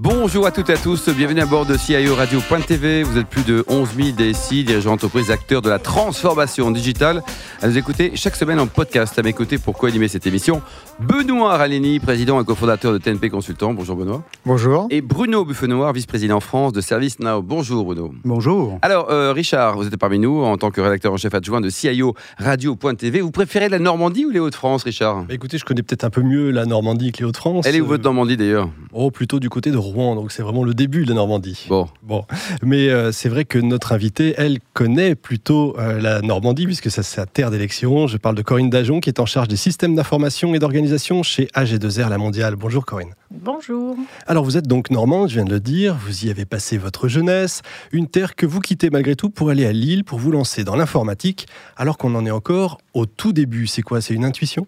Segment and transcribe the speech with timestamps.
[0.00, 3.02] Bonjour à toutes et à tous, bienvenue à bord de CIO Radio.tv.
[3.02, 7.20] Vous êtes plus de 11 000 DSI, dirigeants d'entreprise, acteurs de la transformation digitale.
[7.60, 9.18] À nous écouter chaque semaine en podcast.
[9.18, 10.62] À mes côtés pour co-animer cette émission,
[11.00, 13.74] Benoît Ralini, président et cofondateur de TNP Consultant.
[13.74, 14.22] Bonjour Benoît.
[14.46, 14.86] Bonjour.
[14.90, 17.42] Et Bruno Buffenoir, vice-président France de Service Now.
[17.42, 18.14] Bonjour Bruno.
[18.24, 18.78] Bonjour.
[18.82, 21.70] Alors euh, Richard, vous êtes parmi nous en tant que rédacteur en chef adjoint de
[21.70, 23.20] CIO Radio.tv.
[23.20, 25.24] Vous préférez la Normandie ou les Hauts-de-France, Richard?
[25.24, 27.66] Bah, Écoutez, je connais peut-être un peu mieux la Normandie que les Hauts-de-France.
[27.66, 28.70] Elle est où votre Normandie d'ailleurs?
[28.92, 31.66] Oh, plutôt du côté de Rouen, donc c'est vraiment le début de la Normandie.
[31.68, 32.24] Bon, Bon,
[32.62, 37.02] mais euh, c'est vrai que notre invitée, elle connaît plutôt euh, la Normandie, puisque ça,
[37.02, 38.06] c'est sa terre d'élection.
[38.06, 41.46] Je parle de Corinne Dajon, qui est en charge des systèmes d'information et d'organisation chez
[41.54, 42.56] AG2R La Mondiale.
[42.56, 43.14] Bonjour Corinne.
[43.30, 43.96] Bonjour.
[44.26, 47.08] Alors vous êtes donc normande, je viens de le dire, vous y avez passé votre
[47.08, 50.64] jeunesse, une terre que vous quittez malgré tout pour aller à Lille, pour vous lancer
[50.64, 53.66] dans l'informatique, alors qu'on en est encore au tout début.
[53.66, 54.00] C'est quoi?
[54.00, 54.66] C'est une intuition?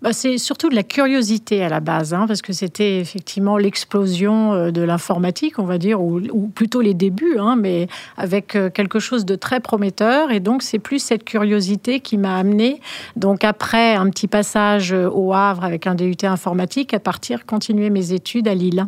[0.00, 4.54] Bah, c'est surtout de la curiosité à la base, hein, parce que c'était effectivement l'explosion
[4.54, 8.70] euh, de l'informatique, on va dire, ou, ou plutôt les débuts, hein, mais avec euh,
[8.70, 10.30] quelque chose de très prometteur.
[10.30, 12.80] Et donc, c'est plus cette curiosité qui m'a amené,
[13.16, 17.90] donc après un petit passage euh, au Havre avec un DUT informatique, à partir continuer
[17.90, 18.86] mes études à Lille.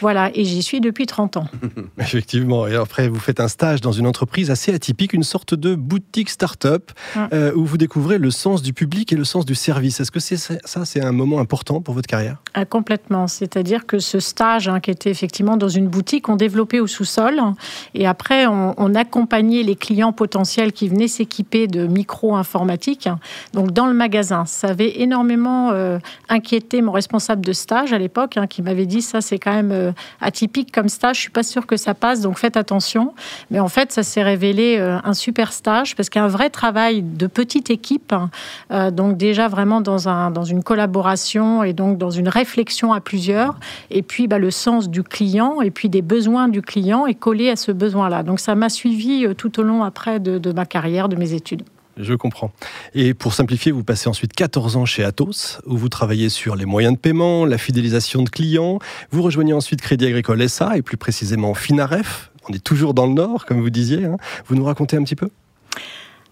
[0.00, 1.46] Voilà, et j'y suis depuis 30 ans.
[1.98, 2.68] Effectivement.
[2.68, 6.30] Et après, vous faites un stage dans une entreprise assez atypique, une sorte de boutique
[6.30, 6.92] start-up,
[7.32, 10.00] euh, où vous découvrez le sens du public et le sens du service.
[10.00, 12.36] Est-ce que c'est ça, c'est un moment important pour votre carrière?
[12.54, 13.26] Ah, complètement.
[13.26, 17.40] C'est-à-dire que ce stage, hein, qui était effectivement dans une boutique, on développait au sous-sol.
[17.94, 23.08] Et après, on, accompagnait les clients potentiels qui venaient s'équiper de micros informatiques.
[23.54, 24.44] Donc, dans le magasin.
[24.44, 29.00] Ça avait énormément euh, inquiété mon responsable de stage à l'époque, hein, qui m'avait dit
[29.00, 31.16] ça, c'est quand même euh, atypique comme stage.
[31.16, 33.14] Je suis pas sûre que ça passe, donc faites attention.
[33.50, 37.26] Mais en fait, ça s'est révélé euh, un super stage parce qu'un vrai travail de
[37.26, 38.12] petite équipe.
[38.12, 43.58] hein, donc déjà vraiment dans, un, une collaboration et donc dans une réflexion à plusieurs.
[43.90, 47.50] Et puis bah, le sens du client et puis des besoins du client est collé
[47.50, 48.22] à ce besoin-là.
[48.22, 51.32] Donc ça m'a suivi euh, tout au long après de, de ma carrière, de mes
[51.34, 51.62] études.
[51.98, 52.52] Je comprends.
[52.94, 56.64] Et pour simplifier, vous passez ensuite 14 ans chez Atos, où vous travaillez sur les
[56.64, 58.78] moyens de paiement, la fidélisation de clients.
[59.10, 62.30] Vous rejoignez ensuite Crédit Agricole SA, et plus précisément Finaref.
[62.48, 64.06] On est toujours dans le Nord, comme vous disiez.
[64.06, 64.16] hein.
[64.46, 65.28] Vous nous racontez un petit peu?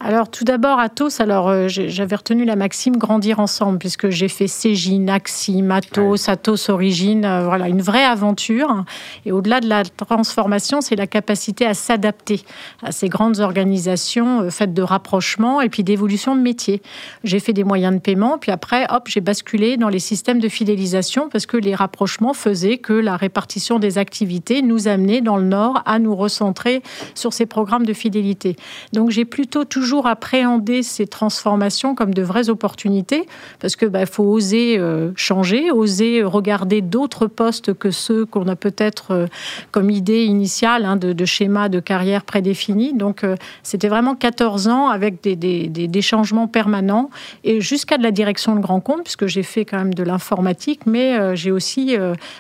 [0.03, 4.47] Alors tout d'abord Atos, alors euh, j'avais retenu la maxime grandir ensemble puisque j'ai fait
[4.47, 8.87] Cégine, Axim, Atos, Atos Origine, euh, voilà une vraie aventure.
[9.27, 12.41] Et au-delà de la transformation, c'est la capacité à s'adapter
[12.83, 16.81] à ces grandes organisations euh, faites de rapprochement et puis d'évolution de métier.
[17.23, 20.49] J'ai fait des moyens de paiement, puis après hop j'ai basculé dans les systèmes de
[20.49, 25.45] fidélisation parce que les rapprochements faisaient que la répartition des activités nous amenait dans le
[25.45, 26.83] Nord à nous recentrer
[27.15, 28.57] sur ces programmes de fidélité.
[28.95, 33.27] Donc j'ai plutôt toujours appréhendé ces transformations comme de vraies opportunités,
[33.61, 38.57] parce que bah, faut oser euh, changer, oser regarder d'autres postes que ceux qu'on a
[38.57, 39.27] peut-être euh,
[39.71, 42.95] comme idée initiale hein, de, schéma de carrière prédéfinis.
[42.95, 47.11] Donc euh, c'était vraiment 14 ans avec des, des- changements permanents
[47.45, 50.87] et jusqu'à de la direction de grands comptes, puisque j'ai fait quand même de l'informatique,
[50.87, 51.95] mais j'ai aussi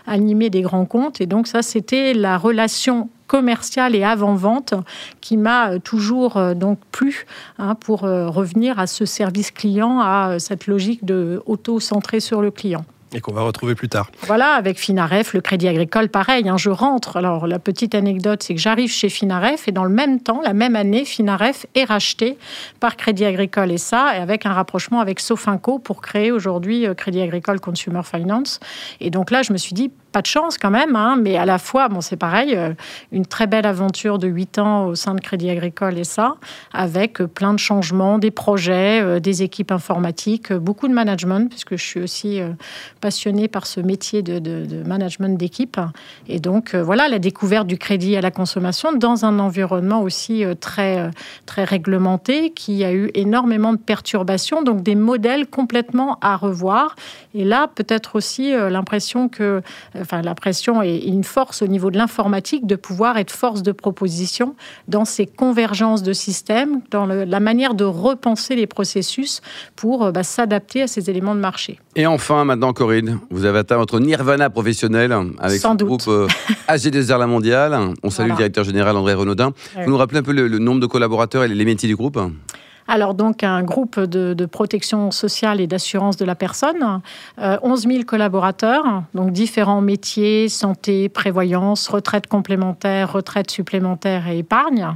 [0.06, 1.20] animé des grands comptes.
[1.20, 4.74] Et donc ça, c'était la relation commerciale et avant-vente
[5.20, 7.26] qui m'a euh, toujours euh, donc plu
[7.58, 12.50] hein, pour euh, revenir à ce service client, à cette logique de auto-centré sur le
[12.50, 12.84] client.
[13.12, 14.10] Et qu'on va retrouver plus tard.
[14.22, 17.16] Voilà, avec Finaref, le Crédit Agricole, pareil, hein, je rentre.
[17.16, 20.52] Alors, la petite anecdote, c'est que j'arrive chez Finaref et dans le même temps, la
[20.52, 22.36] même année, Finaref est racheté
[22.80, 27.20] par Crédit Agricole et ça, et avec un rapprochement avec Sofinco pour créer aujourd'hui Crédit
[27.20, 28.60] Agricole Consumer Finance.
[29.00, 31.44] Et donc là, je me suis dit, pas de chance quand même, hein, mais à
[31.44, 32.72] la fois, bon, c'est pareil, euh,
[33.12, 36.34] une très belle aventure de 8 ans au sein de Crédit Agricole et ça,
[36.72, 41.76] avec euh, plein de changements, des projets, euh, des équipes informatiques, beaucoup de management, puisque
[41.76, 42.40] je suis aussi
[43.00, 45.78] passionnée par ce métier de, de- management d'équipe.
[46.28, 51.10] Et donc, voilà, la découverte du crédit à la consommation dans un environnement aussi très,
[51.46, 56.96] très réglementé, qui a eu énormément de perturbations, donc des modèles complètement à revoir.
[57.34, 59.62] Et là, peut-être aussi l'impression que,
[60.00, 64.54] enfin, l'impression et une force au niveau de l'informatique de pouvoir être force de proposition
[64.88, 69.40] dans ces convergences de systèmes, dans le- la manière de repenser les processus
[69.76, 71.78] pour euh, bah, s'adapter à ces éléments de marché.
[71.96, 75.88] Et enfin, maintenant, Corinne, vous avez atteint votre nirvana professionnel avec Sans doute.
[75.88, 76.26] groupe euh,
[76.68, 77.78] AG2R La Mondiale.
[78.02, 78.34] On salue Voilà.
[78.34, 79.52] le directeur général André Renaudin.
[79.84, 82.18] Vous nous rappelez un peu le, le nombre de collaborateurs et les métiers du groupe?
[82.92, 87.00] Alors donc un groupe de, protection sociale et d'assurance de la personne,
[87.38, 94.88] 11 000 collaborateurs, donc différents métiers, santé, prévoyance, retraite complémentaire, retraite supplémentaire et épargne.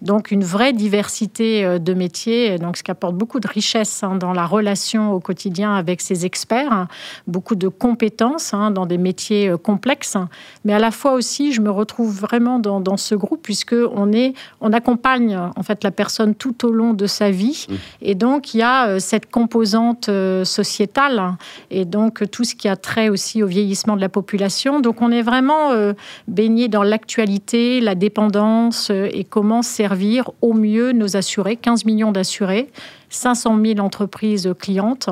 [0.00, 4.32] Donc une vraie diversité de métiers, donc ce qui apporte beaucoup de richesse hein, dans
[4.32, 6.88] la relation au quotidien avec ces experts, hein.
[7.26, 10.16] beaucoup de compétences hein, dans des métiers complexes,
[10.64, 14.10] mais à la fois aussi je me retrouve vraiment dans, dans ce groupe puisque on
[14.10, 14.32] est,
[14.62, 17.74] on accompagne en fait la personne tout au long de sa vie, mmh.
[18.02, 21.36] et donc il y a euh, cette composante euh, sociétale
[21.70, 24.80] et donc tout ce qui a trait aussi au vieillissement de la population.
[24.80, 25.92] Donc on est vraiment euh,
[26.28, 32.68] baigné dans l'actualité, la dépendance et comment servir au mieux nos assurés, 15 millions d'assurés
[33.14, 35.08] 500 000 entreprises clientes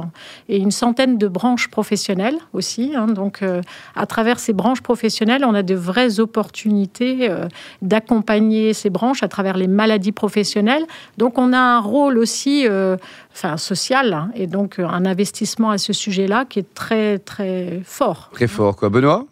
[0.48, 2.92] et une centaine de branches professionnelles aussi.
[2.96, 3.06] Hein.
[3.06, 3.60] Donc, euh,
[3.94, 7.46] à travers ces branches professionnelles, on a de vraies opportunités euh,
[7.82, 10.84] d'accompagner ces branches à travers les maladies professionnelles.
[11.18, 12.96] Donc, on a un rôle aussi euh,
[13.32, 18.30] enfin, social hein, et donc un investissement à ce sujet-là qui est très, très fort.
[18.32, 18.88] Très fort, quoi.
[18.88, 19.26] Benoît?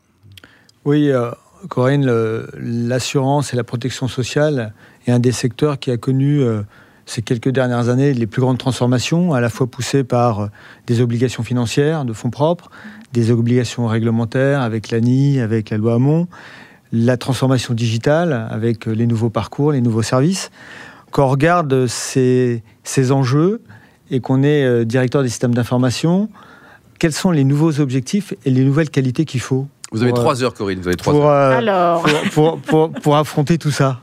[0.84, 1.10] Oui.
[1.68, 2.08] Corinne,
[2.56, 4.72] l'assurance et la protection sociale
[5.06, 6.44] est un des secteurs qui a connu
[7.08, 10.46] ces quelques dernières années les plus grandes transformations, à la fois poussées par euh,
[10.86, 12.70] des obligations financières de fonds propres,
[13.14, 16.28] des obligations réglementaires avec l'ANI, avec la loi Hamon,
[16.92, 20.50] la transformation digitale avec euh, les nouveaux parcours, les nouveaux services.
[21.10, 23.62] Quand on regarde ces, ces enjeux
[24.10, 26.28] et qu'on est euh, directeur des systèmes d'information,
[26.98, 30.52] quels sont les nouveaux objectifs et les nouvelles qualités qu'il faut Vous avez trois heures,
[30.52, 30.80] Corinne.
[30.80, 31.56] Vous avez trois pour, heures.
[31.56, 32.06] Alors...
[32.32, 34.00] pour, pour, pour affronter tout ça?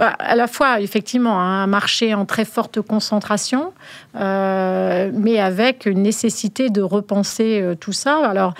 [0.00, 3.74] Bah, à la fois, effectivement, un marché en très forte concentration,
[4.16, 8.16] euh, mais avec une nécessité de repenser euh, tout ça.
[8.26, 8.54] Alors,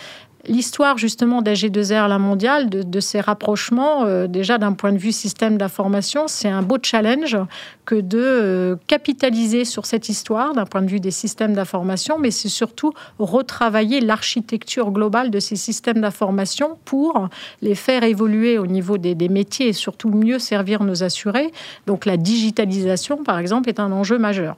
[0.46, 5.58] l'histoire justement d'AG2R, la mondiale, de, ces rapprochements, euh, déjà d'un point de vue système
[5.58, 7.36] d'information, c'est un beau challenge
[7.84, 12.30] que de euh, capitaliser sur cette histoire d'un point de vue des systèmes d'information, mais
[12.30, 17.28] c'est surtout retravailler l'architecture globale de ces systèmes d'information pour
[17.62, 21.50] les faire évoluer au niveau des, des métiers et surtout mieux servir nos assurés.
[21.86, 24.56] Donc la digitalisation, par exemple, est un enjeu majeur.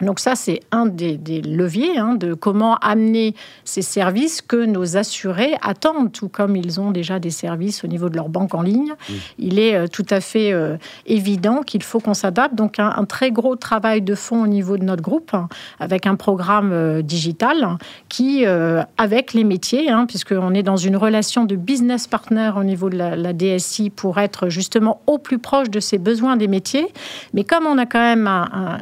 [0.00, 3.34] Donc ça, c'est un des, leviers hein, de comment amener
[3.64, 8.08] ces services que nos assurés attendent, tout comme ils ont déjà des services au niveau
[8.08, 8.92] de leur banque en ligne.
[9.38, 10.76] Il est euh, tout à fait euh,
[11.06, 12.54] évident qu'il faut qu'on s'adapte.
[12.54, 15.48] Donc un, très gros travail de fond au niveau de notre groupe, hein,
[15.80, 17.78] avec un programme euh, digital
[18.08, 22.90] qui, avec les métiers, hein, puisqu'on est dans une relation de business partner au niveau
[22.90, 26.86] de la, DSI pour être justement au plus proche de ces besoins des métiers.
[27.34, 28.28] Mais comme on a quand même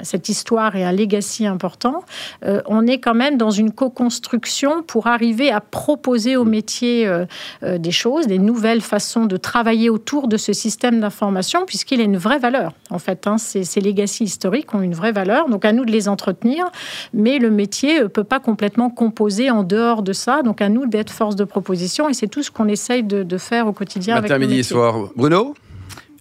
[0.02, 2.04] cette histoire et un legacy important,
[2.44, 7.24] euh, on est quand même dans une co-construction pour arriver à proposer aux métiers euh,
[7.62, 12.04] euh, des choses, des nouvelles façons de travailler autour de ce système d'information, puisqu'il a
[12.04, 12.72] une vraie valeur.
[12.90, 15.92] En fait, hein, ces, ces legacy historiques ont une vraie valeur, donc à nous de
[15.92, 16.66] les entretenir,
[17.12, 20.86] mais le métier ne peut pas complètement composer en dehors de ça, donc à nous
[20.86, 24.20] d'être force de proposition, et c'est tout ce qu'on essaye de, faire au quotidien.
[24.20, 24.94] Matin, midi et soir.
[25.16, 25.54] Bruno?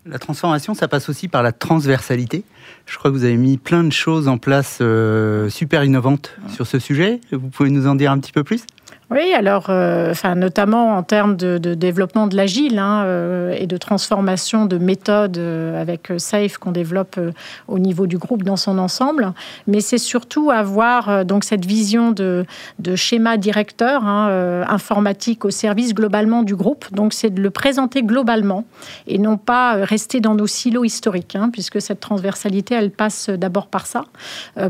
[0.06, 2.44] La transformation, ça passe aussi par la transversalité.
[2.86, 6.68] Je crois que vous avez mis plein de choses en place euh, super innovantes sur
[6.68, 7.22] ce sujet.
[7.32, 8.64] Vous pouvez nous en dire un petit peu plus?
[9.12, 14.66] Oui, alors, euh, notamment en termes de, développement de l'agile hein, euh, et de transformation
[14.66, 17.20] de méthodes euh, avec SAFE qu'on développe
[17.68, 19.34] au niveau du groupe dans son ensemble.
[19.68, 22.46] Mais c'est surtout avoir donc cette vision de,
[22.96, 26.86] schéma directeur hein, informatique au service globalement du groupe.
[26.92, 28.66] Donc, c'est de le présenter globalement
[29.07, 33.68] et non pas rester dans nos silos historiques, hein, puisque cette transversalité, elle passe d'abord
[33.68, 34.06] par ça,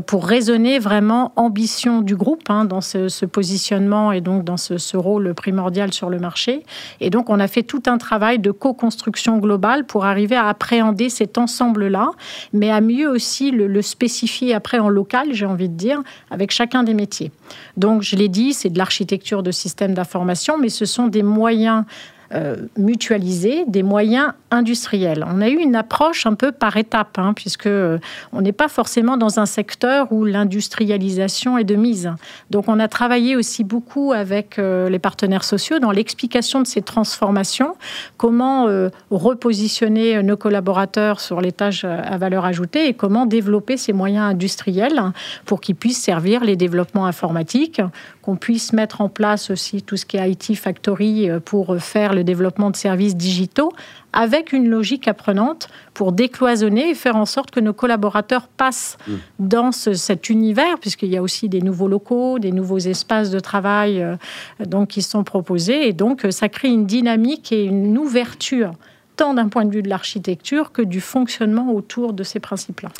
[0.06, 5.34] pour raisonner vraiment ambition du groupe dans ce, ce positionnement et donc dans ce, rôle
[5.34, 6.64] primordial sur le marché.
[7.00, 11.08] Et donc on a fait tout un travail de co-construction globale pour arriver à appréhender
[11.08, 12.10] cet ensemble-là,
[12.52, 16.50] mais à mieux aussi le, le spécifier après en local, j'ai envie de dire, avec
[16.50, 17.30] chacun des métiers.
[17.76, 21.84] Donc je l'ai dit, c'est de l'architecture de systèmes d'information, mais ce sont des moyens
[22.32, 25.26] euh, mutualiser des moyens industriels.
[25.28, 27.98] On a eu une approche un peu par étapes, hein, puisque euh,
[28.32, 32.10] on n'est pas forcément dans un secteur où l'industrialisation est de mise.
[32.50, 36.80] Donc, on a travaillé aussi beaucoup avec euh, les partenaires sociaux dans l'explication de ces
[36.80, 37.76] transformations,
[38.16, 38.66] comment
[39.10, 45.12] repositionner nos collaborateurs sur les tâches à valeur ajoutée et comment développer ces moyens industriels
[45.44, 47.80] pour qu'ils puissent servir les développements informatiques,
[48.22, 52.23] qu'on puisse mettre en place aussi tout ce qui est IT Factory pour faire le
[52.24, 53.72] développement de services digitaux
[54.12, 59.12] avec une logique apprenante pour décloisonner et faire en sorte que nos collaborateurs passent mmh.
[59.38, 64.02] dans cet univers, puisqu'il y a aussi des nouveaux locaux, des nouveaux espaces de travail
[64.02, 64.16] euh,
[64.64, 65.88] donc, qui sont proposés.
[65.88, 68.72] Et donc, ça crée une dynamique et une ouverture,
[69.16, 72.90] tant d'un point de vue de l'architecture que du fonctionnement autour de ces principes-là.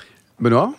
[0.40, 0.72] Benoît?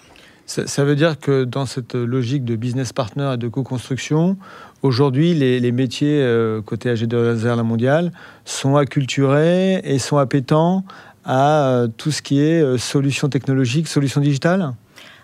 [0.46, 4.38] Ça, veut dire que dans cette logique de business partner et de co-construction,
[4.84, 8.12] aujourd'hui, les, métiers euh, côté AG2R La Mondiale
[8.46, 10.86] sont acculturés et sont appétents
[11.24, 14.74] à euh, tout ce qui est euh, solutions technologiques, solutions digitales?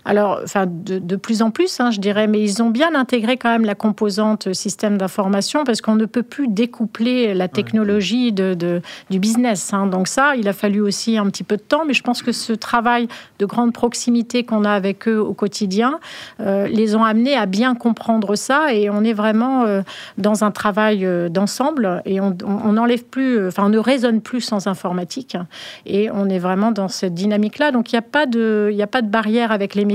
[0.05, 3.38] Alors, enfin, de, de plus en plus, hein, je dirais, mais ils ont bien intégré
[3.38, 8.53] quand même la composante système d'information parce qu'on ne peut plus découpler la technologie de,
[8.53, 9.74] de- du business.
[9.74, 9.88] hein.
[9.88, 12.31] Donc ça, il a fallu aussi un petit peu de temps, mais je pense que
[12.31, 13.08] ce travail
[13.39, 16.00] de grande proximité qu'on a avec eux au quotidien
[16.39, 19.81] euh, les ont amenés à bien comprendre ça et on est vraiment euh,
[20.17, 22.34] dans un travail euh, d'ensemble et on
[22.74, 25.38] n'enlève plus, euh, enfin, on ne raisonne plus sans informatique
[25.86, 27.72] et on est vraiment dans cette dynamique-là.
[27.72, 29.86] Donc il n'y a pas de, il a pas de barrière avec les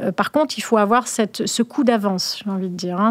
[0.00, 3.00] Euh, par contre, il faut avoir ce coup d'avance, j'ai envie de dire.
[3.00, 3.10] hein.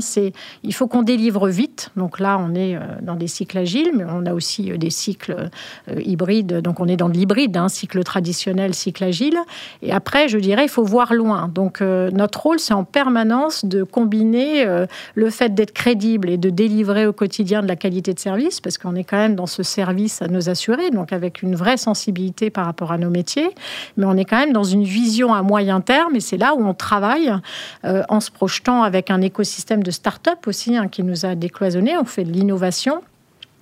[0.63, 1.89] Il faut qu'on délivre vite.
[1.95, 4.89] Donc là, on est euh, dans des cycles agiles, mais on a aussi euh, des
[4.89, 5.49] cycles
[5.97, 6.61] hybrides.
[6.61, 9.37] Donc on est dans de l'hybride, hein, cycle traditionnel, cycle agile.
[9.81, 11.49] Et après, je dirais, il faut voir loin.
[11.53, 14.65] Donc notre rôle, c'est en permanence de combiner
[15.15, 18.77] le fait d'être crédible et de délivrer au quotidien de la qualité de service, parce
[18.77, 22.49] qu'on est quand même dans ce service à nos assurés, donc avec une vraie sensibilité
[22.49, 23.49] par rapport à nos métiers,
[23.97, 26.65] mais on est quand même dans une vision à moyen terme, et c'est là où
[26.65, 27.33] on travaille
[27.85, 31.97] euh, en se projetant avec un écosystème de start-up aussi hein, qui nous a décloisonné.
[31.97, 33.01] On fait de l'innovation.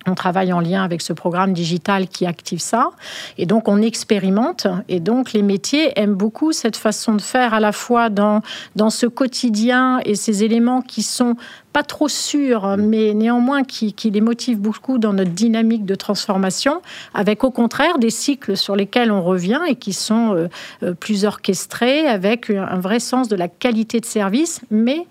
[0.06, 2.90] On travaille en lien avec ce programme digital qui active ça.
[3.36, 4.66] Et donc, on expérimente.
[4.88, 8.40] Et donc, les métiers aiment beaucoup cette façon de faire à la fois dans,
[8.76, 11.36] dans ce quotidien et ces éléments qui sont
[11.74, 16.80] pas trop sûrs, mais néanmoins qui, qui les motivent beaucoup dans notre dynamique de transformation,
[17.14, 20.48] avec au contraire des cycles sur lesquels on revient et qui sont euh,
[20.82, 25.06] euh, plus orchestrés, avec un vrai sens de la qualité de service, mais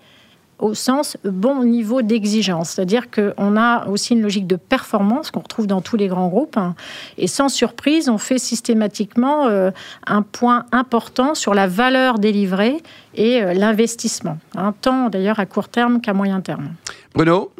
[0.60, 2.70] au sens bon niveau d'exigence.
[2.70, 6.56] C'est-à-dire qu'on a aussi une logique de performance qu'on retrouve dans tous les grands groupes.
[6.56, 6.74] hein.
[7.18, 9.70] Et sans surprise, on fait systématiquement euh,
[10.06, 12.76] un point important sur la valeur délivrée
[13.14, 16.70] et euh, l'investissement, hein, tant d'ailleurs à court terme qu'à moyen terme.
[17.14, 17.50] Bruno,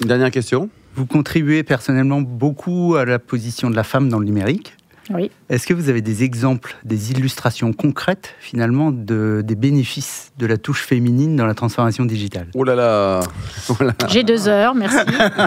[0.00, 0.68] une dernière question?
[0.94, 4.74] Vous contribuez personnellement beaucoup à la position de la femme dans le numérique.
[5.10, 5.30] Oui.
[5.48, 10.56] Est-ce que vous avez des exemples, des illustrations concrètes finalement de, des bénéfices de la
[10.56, 12.46] touche féminine dans la transformation digitale?
[12.54, 13.20] Oh là là
[13.68, 13.74] Oh.
[14.08, 14.98] J'ai deux heures, merci.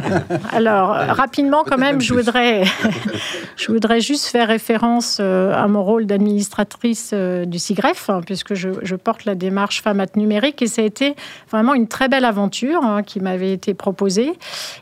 [0.52, 2.64] Alors, rapidement, quand même, je voudrais,
[3.58, 8.54] je voudrais juste faire référence euh, à mon rôle d'administratrice euh, du CIGREF, hein, puisque
[8.54, 11.16] je, je porte la démarche Femmes Numérique, et ça a été
[11.50, 14.34] vraiment une très belle aventure hein, qui m'avait été proposée.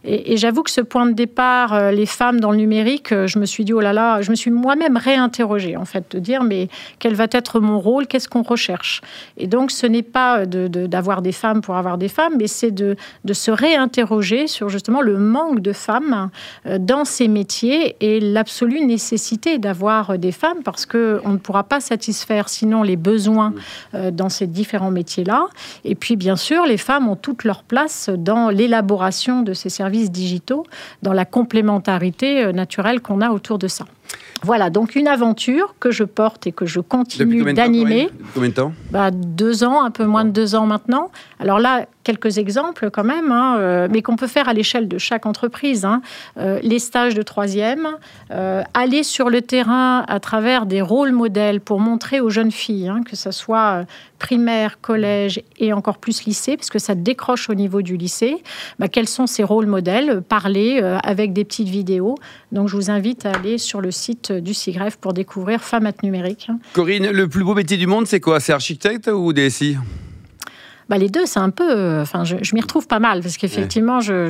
[0.04, 3.40] Et, et j'avoue que ce point de départ, euh, les femmes dans le numérique, je
[3.40, 6.44] me suis dit, oh là là, je me suis moi-même réinterrogée, en fait, de dire,
[6.44, 9.02] mais quel va être mon rôle, qu'est-ce qu'on recherche?
[9.38, 12.48] Et donc, ce n'est pas de- de- d'avoir des femmes pour avoir des femmes, mais
[12.48, 16.30] c'est de, de se réinterroger sur justement le manque de femmes
[16.66, 21.82] euh, dans ces métiers et l'absolue nécessité d'avoir des femmes parce qu'on ne pourra pas
[21.82, 23.54] satisfaire sinon les besoins
[23.94, 25.48] euh, dans ces différents métiers-là.
[25.84, 30.12] Et puis, bien sûr, les femmes ont toute leur place dans l'élaboration de ces services
[30.12, 30.66] digitaux,
[31.02, 33.86] dans la complémentarité euh, naturelle qu'on a autour de ça.
[34.44, 38.10] Voilà, donc une aventure que je porte et que je continue d'animer.
[38.34, 38.74] Combien de temps?
[38.90, 41.12] Bah, deux ans, un peu moins de deux ans maintenant.
[41.40, 44.98] Alors là, quelques exemples quand même, hein, euh, mais qu'on peut faire à l'échelle de
[44.98, 45.86] chaque entreprise.
[45.86, 46.02] hein.
[46.38, 47.88] Euh, les stages de troisième,
[48.32, 52.88] euh, aller sur le terrain à travers des rôles modèles pour montrer aux jeunes filles,
[52.88, 53.86] hein, que ce soit
[54.20, 58.44] primaire, collège et encore plus lycée, parce que ça décroche au niveau du lycée,
[58.80, 62.16] bah, quels sont ces rôles modèles, parler avec des petites vidéos.
[62.52, 66.50] Donc je vous invite à aller sur le site du CIGREF pour découvrir Femmes numérique.
[66.74, 68.40] Corinne, le plus beau métier du monde, c'est quoi?
[68.40, 69.78] C'est architecte ou DSI
[70.92, 71.64] Bah, les deux, c'est un peu.
[71.68, 74.28] euh, Enfin, je, je m'y retrouve pas mal parce qu'effectivement, je,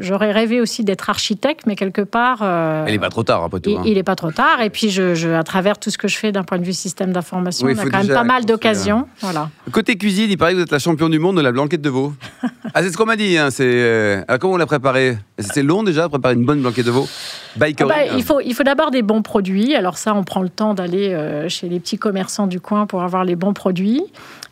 [0.00, 2.40] j'aurais rêvé aussi d'être architecte, mais quelque part.
[2.42, 3.70] euh, Elle n'est pas trop tard, après tout.
[3.70, 3.82] il, hein.
[3.86, 4.60] il est pas trop tard.
[4.62, 6.72] Et puis, je, je- à travers tout ce que je fais d'un point de vue
[6.72, 9.06] système d'information, Oui, on a quand même pas mal d'occasions.
[9.20, 9.48] Voilà.
[9.70, 11.90] Côté cuisine, il paraît que vous êtes la championne du monde de la blanquette de
[11.90, 12.12] veau.
[12.74, 13.38] ah, c'est ce qu'on m'a dit.
[13.38, 16.60] Hein, c'est, euh, alors, comment on l'a préparé C'était long déjà de préparer une bonne
[16.62, 17.06] blanquette de veau?
[17.56, 19.74] By Ah bah, il faut, il faut d'abord des bons produits.
[19.74, 23.02] Alors ça, on prend le temps d'aller euh, chez les petits commerçants du coin pour
[23.02, 24.02] avoir les bons produits.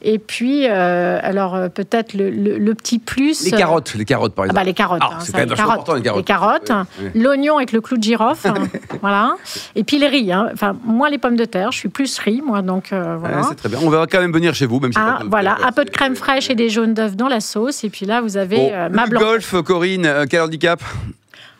[0.04, 3.44] Et puis, euh, alors euh, peut-être le, le- le petit plus.
[3.44, 4.60] Les carottes, les carottes par Ah exemple.
[4.60, 5.00] bah, les carottes.
[5.02, 5.72] Ah, hein, c'est quand même les carottes.
[5.74, 6.24] important, les carottes.
[6.24, 7.10] carottes, Ouais, ouais.
[7.14, 8.54] l'oignon avec le clou de girofle, hein,
[9.00, 9.34] voilà.
[9.76, 10.32] Et puis les riz.
[10.32, 10.48] hein.
[10.52, 13.44] Enfin, moi les pommes de terre, je suis plus riz, moi, donc euh, voilà.
[13.44, 13.78] c'est très bien.
[13.80, 16.16] On va quand même venir chez vous, même si Ah, voilà, un peu de crème
[16.16, 17.84] fraîche et des jaunes d'œufs dans la sauce.
[17.84, 19.22] Et puis là, vous avez Bon, ma le blanche.
[19.22, 20.80] golf, Corinne, quel handicap?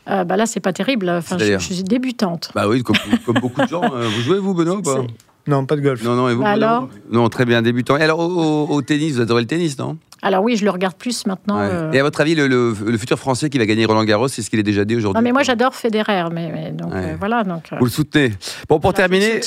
[0.09, 1.09] Euh, bah là, c'est pas terrible.
[1.11, 2.51] Enfin, je, suis débutante.
[2.55, 3.83] Bah oui, comme, comme beaucoup de gens.
[3.95, 5.03] euh, Vous jouez, vous, Benoît, ou pas
[5.47, 6.03] Non, pas de golf.
[6.03, 7.97] Non, non, et vous Bah alors Non, très bien, débutant.
[7.97, 8.25] Et alors, au,
[8.69, 9.97] au- au tennis, vous adorez le tennis, non?
[10.23, 11.59] Alors oui, je le regarde plus maintenant.
[11.59, 11.69] Ouais.
[11.71, 11.93] euh.
[11.93, 14.41] Et à votre avis, le, le- le futur français qui va gagner Roland Garros, c'est
[14.43, 17.13] ce qu'il est déjà dit aujourd'hui Non, mais moi j'adore Federer, mais, mais donc Ouais.
[17.13, 17.43] euh, voilà.
[17.45, 18.33] Donc, euh, Vous le soutenez.
[18.69, 19.41] Bon, pour terminer,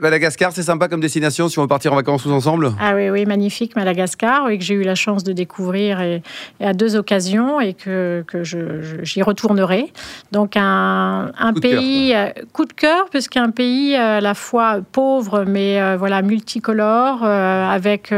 [0.00, 2.72] Madagascar, c'est sympa comme destination si on veut partir en vacances tous ensemble?
[2.80, 6.22] Ah oui, oui, magnifique Madagascar, et que j'ai eu la chance de découvrir et,
[6.60, 9.92] et à deux occasions et que, que j'y retournerai.
[10.32, 12.14] Donc un, un Coup de cœur, pays,
[12.52, 18.12] coup de cœur, puisqu'un pays euh, à la fois pauvre, mais voilà, multicolore, avec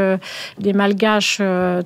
[0.58, 1.38] des malgaches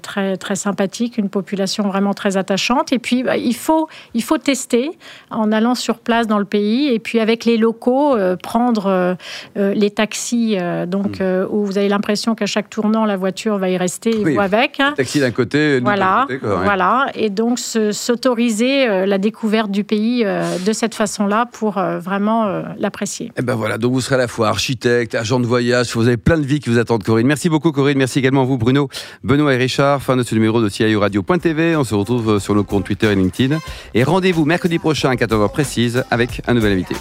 [0.06, 2.92] très, très sympathiques, une population vraiment très attachante.
[2.92, 4.90] Et puis, bah, il, faut, il faut tester
[5.30, 9.14] en allant sur place dans le pays, et puis avec les locaux, euh, prendre euh,
[9.58, 13.68] euh, les taxis, donc euh, où vous avez l'impression qu'à chaque tournant, la voiture va
[13.68, 14.34] y rester et Oui.
[14.34, 14.78] vous avec.
[14.80, 14.94] hein.
[14.96, 16.64] Taxi d'un côté, Voilà, côté, quoi, ouais.
[16.64, 23.32] voilà, et donc se- s'autoriser la découverte du pays de cette façon-là pour vraiment l'apprécier.
[23.36, 26.16] Et ben voilà, donc vous serez à la fois architecte, agent de voyage, vous avez
[26.16, 27.26] plein de vies qui vous attendent, Corinne.
[27.26, 27.98] Merci beaucoup, Corinne.
[27.98, 28.88] Merci également à vous, Bruno,
[29.24, 29.95] Benoît et Richard.
[30.00, 31.76] Fin de ce numéro de CIO Radio.tv.
[31.76, 33.58] On se retrouve sur nos comptes Twitter et LinkedIn.
[33.94, 36.94] Et rendez-vous mercredi prochain à 14h précise avec un nouvel invité.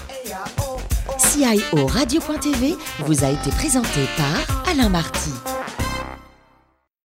[1.17, 2.75] CIO Radio.tv
[3.05, 5.31] vous a été présenté par Alain Marty.